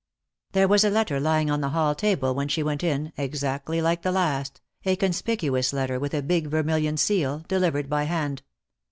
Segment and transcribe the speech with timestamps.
[0.53, 4.01] There was a letter lying on the hall table when she went in, exactly like
[4.01, 8.41] the last, a conspicuous letter with a big vermilion seal, delivered by hand.